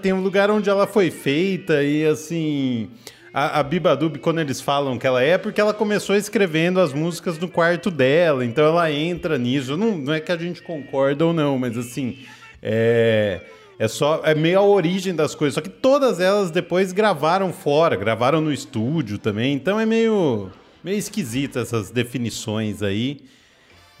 Tem 0.00 0.12
um 0.12 0.22
lugar 0.22 0.50
onde 0.50 0.68
ela 0.68 0.86
foi 0.86 1.10
feita 1.10 1.82
e 1.82 2.04
assim. 2.06 2.90
A, 3.34 3.60
a 3.60 3.62
Bibadub, 3.62 4.18
quando 4.18 4.40
eles 4.40 4.60
falam 4.60 4.98
que 4.98 5.06
ela 5.06 5.22
é, 5.22 5.30
é, 5.30 5.38
porque 5.38 5.58
ela 5.58 5.72
começou 5.72 6.14
escrevendo 6.14 6.78
as 6.78 6.92
músicas 6.92 7.38
no 7.38 7.48
quarto 7.48 7.90
dela, 7.90 8.44
então 8.44 8.62
ela 8.62 8.92
entra 8.92 9.38
nisso. 9.38 9.74
Não, 9.74 9.96
não 9.96 10.12
é 10.12 10.20
que 10.20 10.30
a 10.30 10.36
gente 10.36 10.60
concorda 10.62 11.24
ou 11.24 11.32
não, 11.32 11.58
mas 11.58 11.76
assim. 11.76 12.18
É. 12.62 13.40
É 13.78 13.88
só 13.88 14.20
é 14.24 14.32
meio 14.32 14.60
a 14.60 14.62
origem 14.62 15.12
das 15.12 15.34
coisas, 15.34 15.54
só 15.54 15.60
que 15.60 15.68
todas 15.68 16.20
elas 16.20 16.52
depois 16.52 16.92
gravaram 16.92 17.52
fora, 17.52 17.96
gravaram 17.96 18.40
no 18.40 18.52
estúdio 18.52 19.18
também, 19.18 19.54
então 19.54 19.80
é 19.80 19.84
meio 19.84 20.50
meio 20.84 20.98
esquisita 20.98 21.60
essas 21.60 21.90
definições 21.90 22.80
aí. 22.80 23.22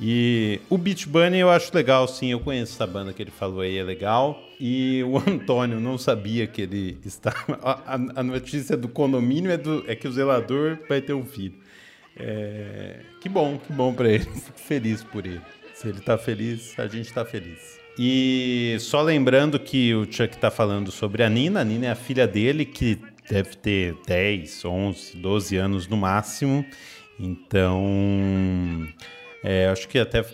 E 0.04 0.60
o 0.68 0.76
Beach 0.76 1.08
Bunny 1.08 1.38
eu 1.38 1.48
acho 1.48 1.72
legal, 1.72 2.08
sim. 2.08 2.32
Eu 2.32 2.40
conheço 2.40 2.72
essa 2.72 2.88
banda 2.88 3.12
que 3.12 3.22
ele 3.22 3.30
falou 3.30 3.60
aí, 3.60 3.78
é 3.78 3.84
legal. 3.84 4.42
E 4.58 5.00
o 5.04 5.16
Antônio 5.30 5.78
não 5.78 5.96
sabia 5.96 6.44
que 6.44 6.62
ele 6.62 6.98
estava. 7.04 7.56
A, 7.62 7.94
a 8.16 8.22
notícia 8.24 8.76
do 8.76 8.88
condomínio 8.88 9.52
é, 9.52 9.56
do, 9.56 9.84
é 9.86 9.94
que 9.94 10.08
o 10.08 10.12
zelador 10.12 10.76
vai 10.88 11.00
ter 11.00 11.12
um 11.12 11.24
filho. 11.24 11.54
É... 12.16 12.96
Que 13.20 13.28
bom, 13.28 13.56
que 13.64 13.72
bom 13.72 13.94
para 13.94 14.08
ele. 14.08 14.24
Fico 14.44 14.58
feliz 14.58 15.04
por 15.04 15.24
ele. 15.24 15.40
Se 15.72 15.86
ele 15.86 16.00
tá 16.00 16.18
feliz, 16.18 16.76
a 16.80 16.88
gente 16.88 17.12
tá 17.12 17.24
feliz. 17.24 17.80
E 17.96 18.76
só 18.80 19.02
lembrando 19.02 19.56
que 19.56 19.94
o 19.94 20.04
Chuck 20.10 20.36
tá 20.36 20.50
falando 20.50 20.90
sobre 20.90 21.22
a 21.22 21.30
Nina. 21.30 21.60
A 21.60 21.64
Nina 21.64 21.86
é 21.86 21.90
a 21.90 21.94
filha 21.94 22.26
dele 22.26 22.64
que 22.64 22.98
deve 23.30 23.54
ter 23.56 23.94
10, 24.04 24.64
11, 24.64 25.16
12 25.18 25.56
anos 25.58 25.86
no 25.86 25.96
máximo. 25.96 26.66
Então, 27.20 27.80
é, 29.42 29.68
acho 29.68 29.88
que 29.88 29.98
até 29.98 30.24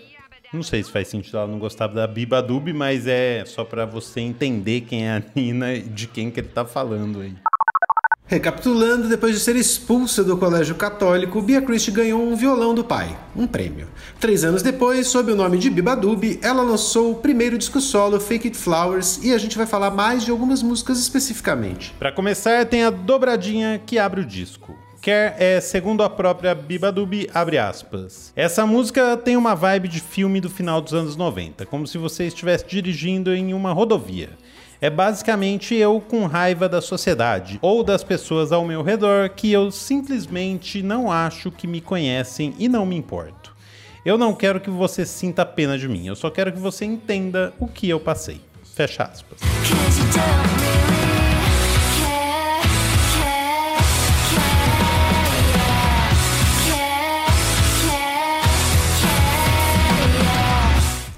não 0.53 0.62
sei 0.62 0.83
se 0.83 0.91
faz 0.91 1.09
sentido 1.09 1.37
ela 1.37 1.47
não 1.47 1.59
gostar 1.59 1.88
da 1.88 2.07
Biba 2.07 2.43
Dub, 2.43 2.73
mas 2.73 3.07
é 3.07 3.45
só 3.45 3.65
para 3.65 3.85
você 3.85 4.21
entender 4.21 4.83
quem 4.83 5.07
é 5.07 5.17
a 5.17 5.23
Nina 5.35 5.75
e 5.75 5.83
de 5.83 6.07
quem 6.07 6.31
que 6.31 6.41
ele 6.41 6.49
tá 6.49 6.65
falando 6.65 7.21
aí. 7.21 7.35
Recapitulando, 8.27 9.09
depois 9.09 9.35
de 9.35 9.41
ser 9.41 9.57
expulsa 9.57 10.23
do 10.23 10.37
colégio 10.37 10.75
católico, 10.75 11.41
Bia 11.41 11.62
Christie 11.62 11.91
ganhou 11.91 12.23
um 12.23 12.37
violão 12.37 12.75
do 12.75 12.85
pai, 12.85 13.19
um 13.35 13.47
prêmio. 13.47 13.88
Três 14.21 14.45
anos 14.45 14.61
depois, 14.61 15.07
sob 15.07 15.33
o 15.33 15.37
nome 15.37 15.57
de 15.57 15.71
Biba 15.71 15.97
Dub, 15.97 16.38
ela 16.43 16.62
lançou 16.62 17.12
o 17.12 17.15
primeiro 17.15 17.57
disco 17.57 17.81
solo, 17.81 18.21
Fake 18.21 18.49
It 18.49 18.59
Flowers, 18.59 19.19
e 19.25 19.33
a 19.33 19.38
gente 19.38 19.57
vai 19.57 19.67
falar 19.67 19.91
mais 19.91 20.27
de 20.27 20.31
algumas 20.31 20.62
músicas 20.62 20.99
especificamente. 20.99 21.95
Para 21.99 22.12
começar, 22.12 22.67
tem 22.67 22.85
a 22.85 22.91
dobradinha 22.91 23.81
que 23.85 23.99
abre 23.99 24.21
o 24.21 24.27
disco. 24.27 24.77
Quer 25.09 25.37
é, 25.38 25.59
segundo 25.59 26.03
a 26.03 26.11
própria 26.11 26.55
Biba 26.55 26.93
Dub, 26.93 27.31
abre 27.33 27.57
aspas. 27.57 28.31
Essa 28.37 28.67
música 28.67 29.17
tem 29.17 29.38
uma 29.38 29.55
vibe 29.55 29.88
de 29.88 30.00
filme 30.00 30.38
do 30.38 30.50
final 30.50 30.83
dos 30.83 30.93
anos 30.93 31.17
90, 31.17 31.65
como 31.65 31.87
se 31.87 31.97
você 31.97 32.27
estivesse 32.27 32.67
dirigindo 32.67 33.35
em 33.35 33.55
uma 33.55 33.73
rodovia. 33.73 34.29
É 34.83 34.91
basicamente 34.91 35.75
eu 35.75 35.99
com 35.99 36.27
raiva 36.27 36.69
da 36.69 36.83
sociedade 36.83 37.59
ou 37.62 37.83
das 37.83 38.05
pessoas 38.05 38.53
ao 38.53 38.67
meu 38.67 38.83
redor 38.83 39.31
que 39.31 39.50
eu 39.50 39.71
simplesmente 39.71 40.83
não 40.83 41.11
acho 41.11 41.50
que 41.50 41.67
me 41.67 41.81
conhecem 41.81 42.55
e 42.59 42.69
não 42.69 42.85
me 42.85 42.95
importo. 42.95 43.57
Eu 44.05 44.19
não 44.19 44.35
quero 44.35 44.61
que 44.61 44.69
você 44.69 45.07
sinta 45.07 45.47
pena 45.47 45.79
de 45.79 45.88
mim, 45.88 46.07
eu 46.07 46.17
só 46.17 46.29
quero 46.29 46.53
que 46.53 46.59
você 46.59 46.85
entenda 46.85 47.55
o 47.59 47.67
que 47.67 47.88
eu 47.88 47.99
passei. 47.99 48.43
Fecha 48.75 49.05
aspas. 49.05 49.41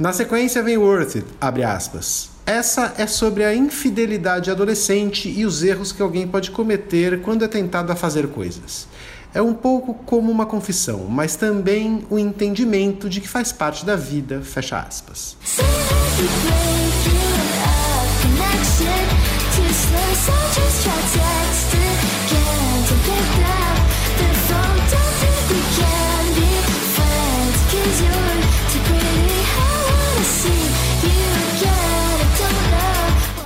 Na 0.01 0.15
sequência 0.15 0.63
vem 0.63 0.79
Worth 0.79 1.17
It, 1.17 1.27
abre 1.39 1.63
aspas. 1.63 2.31
Essa 2.47 2.95
é 2.97 3.07
sobre 3.07 3.45
a 3.45 3.55
infidelidade 3.55 4.51
adolescente 4.51 5.29
e 5.29 5.45
os 5.45 5.63
erros 5.63 5.93
que 5.93 6.01
alguém 6.01 6.27
pode 6.27 6.51
cometer 6.53 7.21
quando 7.21 7.45
é 7.45 7.49
tentado 7.49 7.93
a 7.93 7.95
fazer 7.95 8.29
coisas. 8.29 8.89
É 9.35 9.43
um 9.43 9.53
pouco 9.53 9.93
como 9.93 10.33
uma 10.33 10.47
confissão, 10.47 11.05
mas 11.07 11.37
também 11.37 12.07
o 12.09 12.19
entendimento 12.19 13.11
de 13.11 13.21
que 13.21 13.29
faz 13.29 13.53
parte 13.53 13.85
da 13.85 13.95
vida, 13.95 14.41
fecha 14.41 14.79
aspas. 14.79 15.37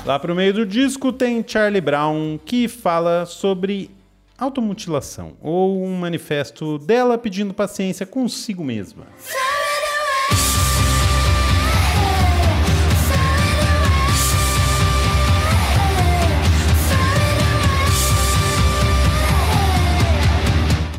Lá 0.05 0.19
pro 0.19 0.35
meio 0.35 0.53
do 0.53 0.67
disco 0.67 1.11
tem 1.11 1.43
Charlie 1.47 1.81
Brown 1.81 2.39
que 2.45 2.69
fala 2.69 3.25
sobre 3.25 3.91
automutilação 4.37 5.33
ou 5.41 5.83
um 5.83 5.97
manifesto 5.97 6.79
dela 6.79 7.17
pedindo 7.17 7.55
paciência 7.55 8.05
consigo 8.05 8.63
mesma. 8.63 9.07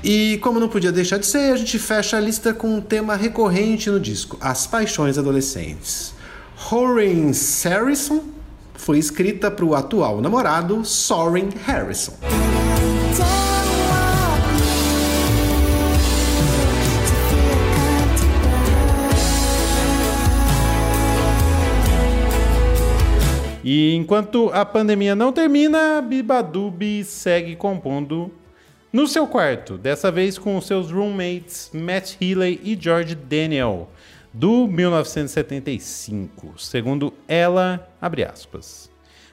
E 0.03 0.39
como 0.41 0.59
não 0.59 0.67
podia 0.67 0.91
deixar 0.91 1.19
de 1.19 1.27
ser, 1.27 1.53
a 1.53 1.57
gente 1.57 1.77
fecha 1.77 2.17
a 2.17 2.19
lista 2.19 2.55
com 2.55 2.75
um 2.75 2.81
tema 2.81 3.15
recorrente 3.15 3.87
no 3.87 3.99
disco: 3.99 4.35
as 4.41 4.65
paixões 4.65 5.15
adolescentes. 5.19 6.11
Horan 6.71 7.31
Harrison 7.63 8.34
foi 8.85 8.99
escrita 8.99 9.49
para 9.49 9.65
o 9.65 9.73
atual 9.73 10.21
namorado 10.21 10.85
Soren 10.85 11.49
Harrison. 11.65 12.13
E 23.63 23.95
enquanto 23.95 24.51
a 24.53 24.63
pandemia 24.63 25.15
não 25.15 25.33
termina, 25.33 25.99
Bibadub 25.99 27.03
segue 27.05 27.55
compondo 27.55 28.31
no 28.93 29.07
seu 29.07 29.25
quarto, 29.25 29.79
dessa 29.79 30.11
vez 30.11 30.37
com 30.37 30.61
seus 30.61 30.91
roommates 30.91 31.71
Matt 31.73 32.21
Healy 32.21 32.61
e 32.63 32.77
George 32.79 33.15
Daniel 33.15 33.89
do 34.31 34.67
1975, 34.67 36.55
segundo 36.59 37.13
ela, 37.25 37.87
abre 38.05 38.23
aspas. 38.23 38.89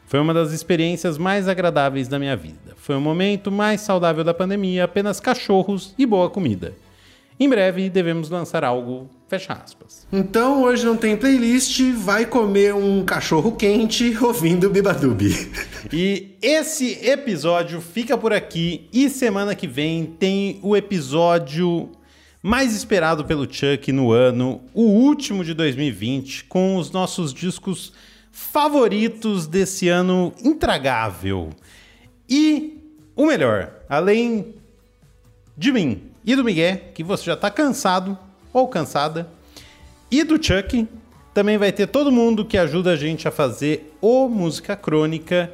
Foi 0.07 0.19
uma 0.19 0.33
das 0.33 0.53
experiências 0.53 1.19
mais 1.19 1.47
agradáveis 1.47 2.09
da 2.09 2.19
minha 2.19 2.37
vida. 2.37 2.75
Foi 2.77 2.97
o 2.97 3.01
momento 3.01 3.51
mais 3.51 3.83
saudável 3.83 4.25
da 4.25 4.35
pandemia, 4.35 4.85
apenas 4.85 5.21
cachorros 5.21 5.95
e 5.99 6.07
boa 6.07 6.31
comida. 6.31 6.75
Em 7.39 7.49
breve 7.49 7.91
devemos 7.91 8.31
lançar 8.31 8.65
algo, 8.65 9.11
fecha 9.29 9.53
aspas. 9.53 10.07
Então 10.13 10.63
hoje 10.63 10.85
não 10.85 10.97
tem 10.97 11.17
playlist, 11.17 11.81
vai 11.97 12.25
comer 12.25 12.75
um 12.75 13.05
cachorro 13.05 13.53
quente 13.53 14.17
ouvindo 14.23 14.71
Bibadub. 14.71 15.23
E 15.93 16.37
esse 16.41 16.99
episódio 17.07 17.81
fica 17.81 18.17
por 18.17 18.33
aqui 18.33 18.89
e 18.93 19.11
semana 19.11 19.55
que 19.55 19.67
vem 19.67 20.07
tem 20.07 20.59
o 20.63 20.77
episódio 20.77 21.91
mais 22.43 22.75
esperado 22.75 23.25
pelo 23.25 23.51
Chuck 23.51 23.93
no 23.93 24.11
ano, 24.11 24.61
o 24.75 24.83
último 24.83 25.45
de 25.45 25.55
2020, 25.55 26.45
com 26.45 26.77
os 26.77 26.91
nossos 26.91 27.33
discos 27.33 27.93
favoritos 28.33 29.47
desse 29.47 29.89
ano 29.89 30.33
intragável. 30.43 31.51
E 32.29 32.81
o 33.15 33.27
melhor, 33.27 33.73
além 33.89 34.55
de 35.57 35.71
mim 35.71 36.03
e 36.25 36.35
do 36.35 36.43
Miguel, 36.43 36.79
que 36.95 37.05
você 37.05 37.25
já 37.25 37.35
está 37.35 37.51
cansado 37.51 38.19
ou 38.53 38.67
cansada, 38.67 39.29
e 40.11 40.25
do 40.25 40.43
Chuck, 40.43 40.89
também 41.33 41.57
vai 41.57 41.73
ter 41.73 41.87
todo 41.87 42.11
mundo 42.11 42.45
que 42.45 42.59
ajuda 42.59 42.93
a 42.93 42.97
gente 42.97 43.29
a 43.29 43.31
fazer 43.31 43.95
o 44.01 44.29
Música 44.29 44.75
Crônica 44.77 45.53